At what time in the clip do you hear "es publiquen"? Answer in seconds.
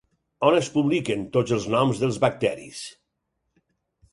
0.59-1.27